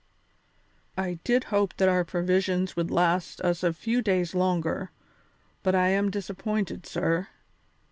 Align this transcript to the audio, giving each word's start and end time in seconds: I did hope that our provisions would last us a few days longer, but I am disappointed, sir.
I 0.97 1.19
did 1.23 1.43
hope 1.53 1.77
that 1.77 1.87
our 1.87 2.03
provisions 2.03 2.75
would 2.75 2.89
last 2.89 3.39
us 3.41 3.61
a 3.61 3.71
few 3.71 4.01
days 4.01 4.33
longer, 4.33 4.89
but 5.61 5.75
I 5.75 5.89
am 5.89 6.09
disappointed, 6.09 6.87
sir. 6.87 7.27